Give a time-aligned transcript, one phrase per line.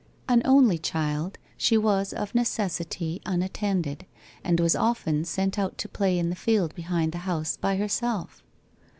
[0.27, 4.07] An only child, she was of necessity unattended,
[4.43, 8.41] and was often sent out to play in the field behind the house by herself.